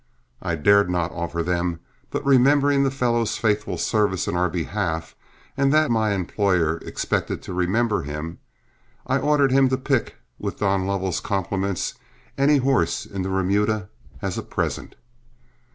[0.41, 5.15] I dared not offer them; but remembering the fellow's faithful service in our behalf,
[5.55, 8.39] and that my employer expected to remember him,
[9.05, 11.93] I ordered him to pick, with Don Lovell's compliments,
[12.35, 13.89] any horse in the remuda
[14.23, 14.95] as a present.